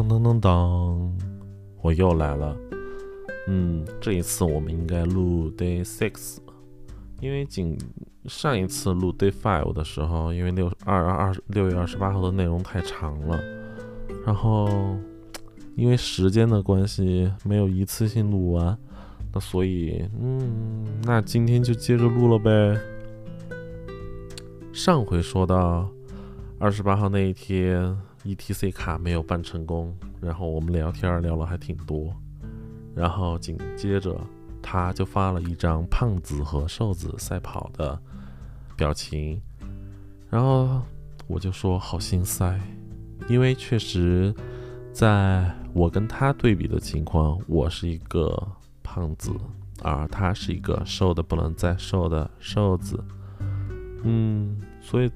[0.00, 1.18] 当当当当，
[1.82, 2.56] 我又来了。
[3.48, 6.38] 嗯，这一次我们应该录 day six，
[7.20, 7.76] 因为仅
[8.26, 13.38] 上一次录 day five 的时候，因为六二二六月二十八号的内容太长了，
[14.24, 14.68] 然后
[15.74, 18.78] 因为时间的关系没有一次性录完，
[19.32, 22.78] 那所以嗯，那今天就接着录了呗。
[24.72, 25.90] 上回说到
[26.58, 32.14] 二十八号那一天，ETC 卡没有办成功，然后我们聊天聊了还挺多，
[32.94, 34.18] 然后紧接着
[34.62, 37.98] 他就发了一张胖子和瘦子赛跑的
[38.76, 39.40] 表情，
[40.28, 40.82] 然后
[41.26, 42.60] 我就说好心塞，
[43.28, 44.34] 因为确实
[44.92, 48.48] 在我跟他对比的情况，我是一个
[48.82, 49.32] 胖子，
[49.82, 53.02] 而他是一个瘦的不能再瘦的瘦子。
[54.02, 55.10] 嗯，所以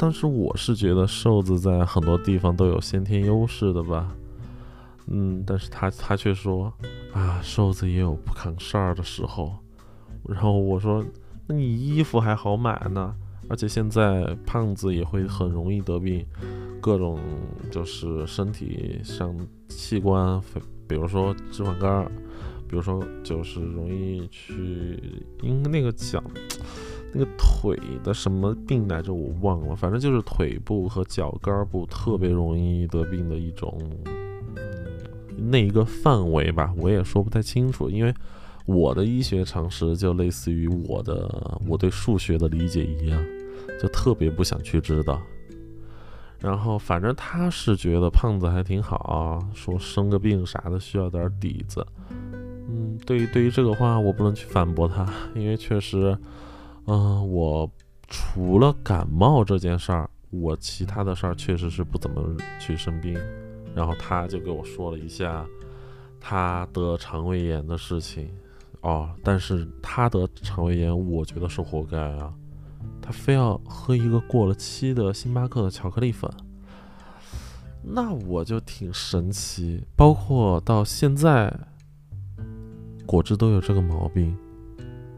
[0.00, 4.10] 当时我是觉得瘦子在很多地方都有先天优势的吧。
[5.08, 6.72] 嗯，但是他他却说
[7.12, 9.54] 啊，瘦子也有不扛事儿的时候。
[10.26, 11.04] 然后我说，
[11.46, 13.14] 那你衣服还好买呢，
[13.50, 16.24] 而且现在胖子也会很容易得病，
[16.80, 17.20] 各种
[17.70, 19.36] 就是身体上
[19.68, 20.40] 器官，
[20.88, 22.10] 比如说脂肪肝，
[22.66, 24.98] 比如说就是容易去，
[25.42, 26.24] 因那个讲。
[27.12, 29.12] 那个腿的什么病来着？
[29.12, 33.76] 我忘了，反正就是腿部和脚跟部特别容易得病的一种，
[35.36, 38.14] 那一个范围吧，我也说不太清楚，因为
[38.64, 43.20] 我的医学常识就类似于我的我对数学的理解一样，
[43.82, 45.20] 就特别不想去知道。
[46.38, 51.84] 然后反正他是觉得胖子还挺好，说生个病啥的需要点底子。
[52.10, 56.16] 嗯，对于对于这个话，我不能去反驳他，因为确实。
[56.86, 57.70] 嗯，我
[58.08, 63.18] 除了感冒这件事儿，我其他的事儿确实是不怎么去生病。
[63.74, 65.46] 然后他就给我说了一下
[66.20, 68.28] 他得肠胃炎的事情。
[68.80, 72.32] 哦，但是他得肠胃炎，我觉得是活该啊。
[73.00, 76.30] 他非要喝一个过了期的星巴克的巧克力粉，
[77.82, 79.84] 那我就挺神奇。
[79.94, 81.54] 包括到现在，
[83.06, 84.36] 果汁都有这个毛病。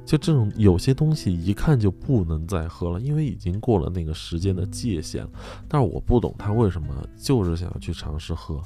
[0.05, 5.27] 就这种有些东西一看就不能再喝了，因为已经过了那个时间的界限。
[5.69, 8.61] 但是我不懂他为什么就是想要去尝试喝，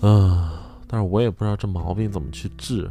[0.00, 0.50] 嗯，
[0.86, 2.90] 但是我也不知道这毛病怎么去治。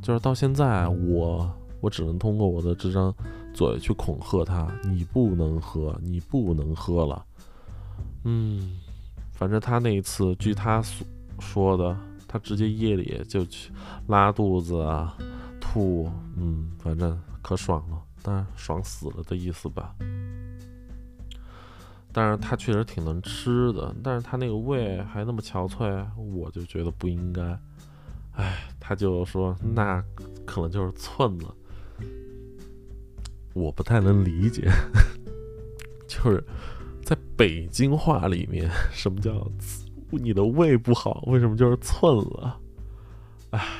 [0.00, 1.50] 就是到现在，我
[1.80, 3.12] 我只能通过我的这张
[3.52, 7.24] 嘴去恐吓他：你不能喝，你不能喝了。
[8.24, 8.78] 嗯，
[9.32, 11.04] 反正他那一次，据他所
[11.40, 11.96] 说的，
[12.28, 13.72] 他直接夜里就去
[14.06, 15.18] 拉肚子啊。
[15.72, 19.94] 吐，嗯，反正可爽了，但爽死了的意思吧。
[22.10, 27.42] 但是他确实挺能吃的，但是他那个胃还那么憔悴，我就觉得不应该。
[28.32, 30.02] 哎，他就说那
[30.46, 31.54] 可能就是寸了，
[33.52, 34.70] 我不太能理解，
[36.08, 36.42] 就是
[37.04, 39.46] 在北京话里面，什么叫
[40.10, 41.22] 你的胃不好？
[41.26, 42.58] 为什么就是寸了？
[43.50, 43.77] 哎。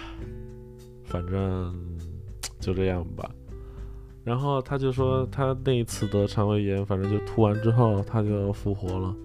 [1.09, 1.75] 反正
[2.61, 3.31] 就这样吧，
[4.25, 9.17] 然后他就说他那一次得肠胃炎，反正就吐完之后他就复活了，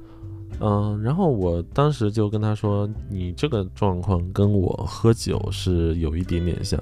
[0.61, 6.81] 嗯，然后我当时就跟他说，你这个状况跟我喝酒是有一点点像，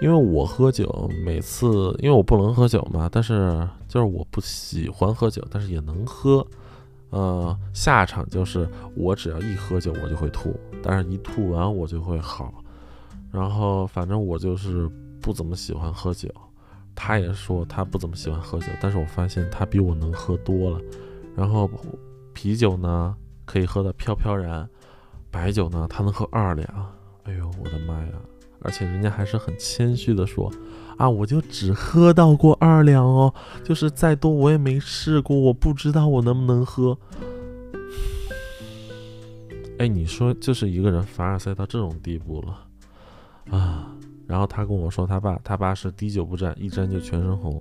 [0.00, 1.66] 因为我喝酒每次
[1.98, 6.46] 因为我不能喝酒嘛，但是就是我不喜欢喝酒，但是也能喝，
[7.10, 8.66] 呃，下场就是
[8.96, 12.61] 我只要一喝酒我就会吐，但是一吐完我就会好。
[13.32, 14.88] 然后反正我就是
[15.20, 16.28] 不怎么喜欢喝酒，
[16.94, 20.80] 他也说他不怎么喜欢喝酒，但是我发现他比我能喝多了。
[21.34, 21.68] 然后
[22.34, 23.16] 啤酒呢
[23.46, 24.68] 可以喝的飘飘然，
[25.30, 26.92] 白酒呢他能喝二两。
[27.24, 28.12] 哎呦我的妈呀！
[28.60, 30.52] 而且人家还是很谦虚的说
[30.96, 33.32] 啊，我就只喝到过二两哦，
[33.64, 36.96] 就是再多我也没试过，我不知道我能不能喝。
[39.78, 42.68] 哎，你说就是一个人凡尔赛到这种地步了。
[44.32, 47.60] 然后他跟我说，他爸他爸是滴酒不沾，一沾就全身红。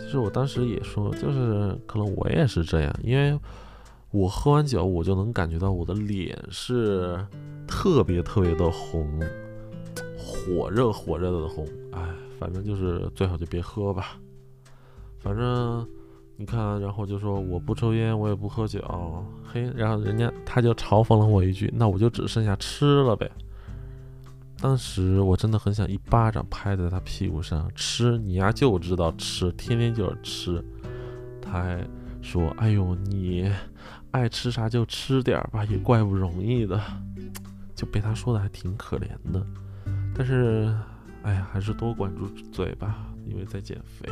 [0.00, 3.38] 其实我当时也说，就是可能我也是这样，因为
[4.10, 7.22] 我喝完酒，我就能感觉到我的脸是
[7.68, 9.20] 特别特别的红，
[10.16, 11.68] 火热火热的红。
[11.92, 12.08] 哎，
[12.40, 14.16] 反正就是最好就别喝吧。
[15.18, 15.86] 反正
[16.38, 18.82] 你看，然后就说我不抽烟，我也不喝酒，
[19.44, 23.30] 嘿，然后人家他就嘲讽了我一句，那我就只剩下吃了呗。
[24.60, 30.64] 当时我真的很想一巴掌拍在他屁股上，吃你丫就知道吃，天天就是吃。
[31.40, 31.86] 他还
[32.22, 33.52] 说：“哎呦，你
[34.10, 36.80] 爱吃啥就吃点儿吧，也怪不容易的。
[37.74, 39.46] 就被他说的还挺可怜的，
[40.16, 40.74] 但是，
[41.22, 44.08] 哎呀，还是多管住嘴吧，因为在减肥。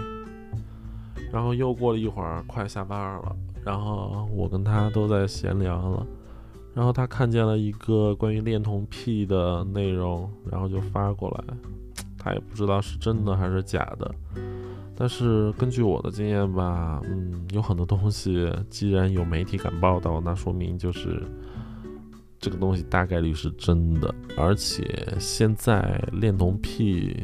[1.32, 6.06] 然后又过了一会儿，快下班了，然后我跟他都在闲聊了，
[6.74, 11.54] 然后他看见了一个关于恋童癖的内容，然后就发过来，
[12.18, 14.14] 他也不知道是真的还是假的。
[14.96, 21.22] 但是根据我的经验吧，嗯，有很多东西，既然有媒体敢报道，那说明就是
[22.38, 24.14] 这个东西大概率是真的。
[24.36, 27.16] 而且现在恋童癖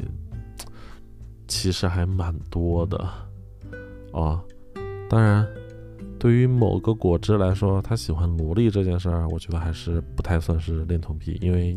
[1.47, 3.09] 其实还蛮多的
[4.13, 4.41] 哦。
[5.09, 5.47] 当然，
[6.21, 11.75] 对于某个果汁来说，他喜欢萝莉这件事儿，我觉得还是不太算是恋童癖，因为，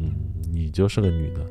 [0.00, 0.12] 嗯，
[0.52, 1.46] 你就是个女的。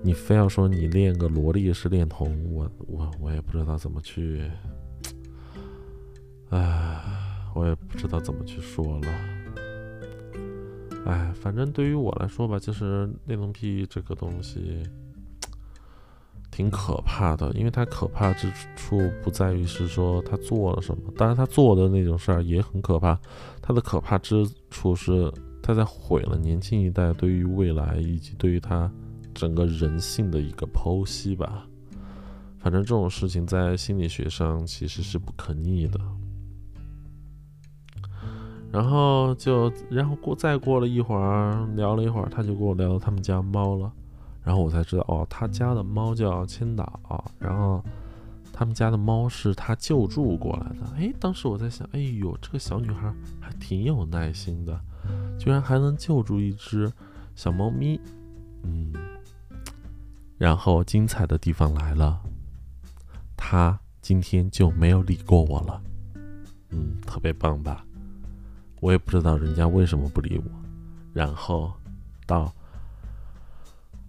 [0.00, 4.48] 你非要说你恋个萝莉是恋童，我我我也不知道怎么去，
[6.50, 7.00] 唉，
[7.54, 9.08] 我也不知道怎么去说了，
[11.06, 14.82] 唉，反正对于我来说吧，就是恋童癖这个东西
[16.54, 23.18] 挺可怕的，因为他可怕之处不在于是说他做了什么，当然他做的那种事儿也很可怕，
[23.60, 28.90] 他的可怕之处是他在毁了年轻一代对于未来以及对于他。
[29.34, 31.66] 整个人性的一个剖析吧，
[32.60, 35.98] 反正这种事情在心理学上其实是不可逆的。
[38.70, 43.92] 然后就，然后过再过了一会儿，聊了一会儿，他就跟我聊到他们家猫了，
[44.44, 47.82] 然后我才知道，哦，他家的猫叫千岛，然后
[48.52, 50.86] 他们家的猫是他救助过来的。
[50.96, 54.78] 哎，当时我在想，哎呦，这个小女孩还挺有耐心的，
[55.38, 56.92] 居然还能救助一只
[57.34, 57.98] 小猫咪，
[58.62, 58.92] 嗯。
[60.36, 62.20] 然后精彩的地方来了，
[63.36, 65.82] 他今天就没有理过我了，
[66.70, 67.84] 嗯，特别棒吧？
[68.80, 70.44] 我也不知道人家为什么不理我。
[71.14, 71.72] 然后
[72.26, 72.52] 到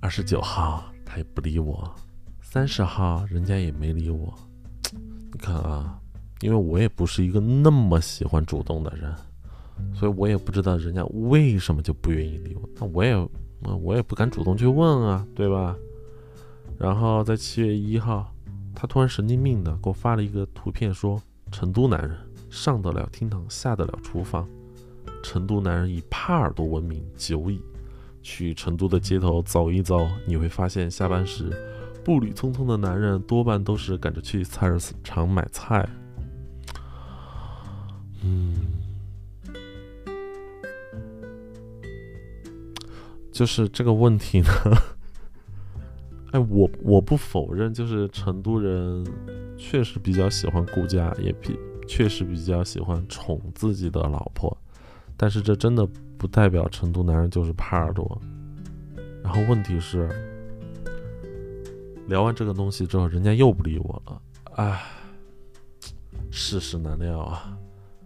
[0.06, 1.92] 二十九号他也不理我，
[2.40, 4.32] 三十号人家也没理我。
[4.94, 6.00] 你看啊，
[6.42, 9.12] 因为我也不是一个那么喜欢主动的人，
[9.96, 12.70] 所以我也不知道人家为什么就不愿意理我。
[12.76, 13.16] 那我也，
[13.82, 15.76] 我也不敢主动去问啊，对吧？
[16.78, 18.32] 然后在七月一号，
[18.76, 21.20] 他突然神经病的给我发了一个图片，说
[21.52, 22.16] ：“成都男人
[22.52, 24.48] 上得了厅堂，下得了厨房。
[25.24, 27.60] 成都男人以耙耳朵闻名，久矣。
[28.26, 31.48] 去成都的街头走一走，你会发现下班时
[32.04, 35.88] 步履匆匆的男人多半都是赶着去菜市场买菜。”
[38.26, 38.56] 嗯，
[43.32, 44.48] 就是这个问题呢。
[46.32, 49.06] 哎，我我不否认，就是成都人
[49.56, 51.56] 确实比较喜欢顾家，也比
[51.88, 54.58] 确实比较喜欢宠自己的老婆，
[55.16, 55.88] 但是这真的
[56.26, 58.20] 不代表成都男人就是耙耳朵。
[59.24, 60.10] 然后问题是，
[62.08, 64.22] 聊完这个东西之后，人家又不理我了，
[64.56, 64.82] 唉，
[66.32, 67.56] 世事难料啊！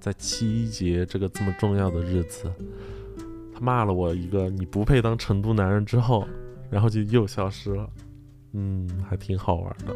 [0.01, 2.51] 在七一节这个这么重要的日子，
[3.53, 6.27] 他骂了我一个“你不配当成都男人”之后，
[6.69, 7.89] 然后就又消失了。
[8.51, 9.95] 嗯，还挺好玩的。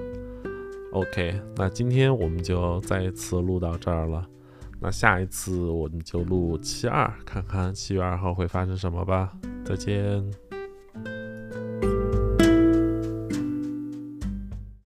[0.94, 4.26] OK，那今天我们就再一次录到这儿了。
[4.84, 9.32] 那下一次我们就录七二，看看七月二号会发生什么吧。
[9.64, 10.53] 再见。